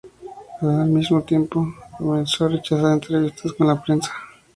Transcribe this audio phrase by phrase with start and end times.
[0.61, 4.11] Al mismo tiempo comenzó a rechazar entrevistas con la prensa.